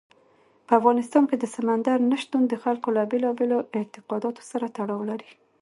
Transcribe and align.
په 0.67 0.71
افغانستان 0.79 1.23
کې 1.29 1.47
سمندر 1.55 1.97
نه 2.11 2.17
شتون 2.23 2.43
د 2.47 2.53
خلکو 2.63 2.87
له 2.97 3.01
بېلابېلو 3.11 3.57
اعتقاداتو 3.77 4.41
سره 4.51 4.65
تړاو 4.77 5.01
لري. 5.09 5.29